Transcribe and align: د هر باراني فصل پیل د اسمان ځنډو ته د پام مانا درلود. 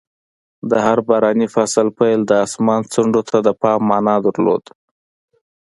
د 0.69 0.71
هر 0.85 0.97
باراني 1.07 1.47
فصل 1.55 1.87
پیل 1.99 2.19
د 2.25 2.31
اسمان 2.45 2.81
ځنډو 2.93 3.21
ته 3.29 3.37
د 3.47 3.49
پام 3.61 3.81
مانا 3.89 4.15
درلود. 4.25 4.63